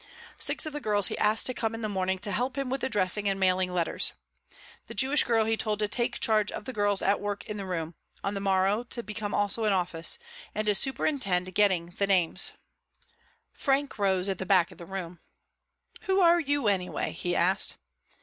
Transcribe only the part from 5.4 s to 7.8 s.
he told to take charge of the girls at work in the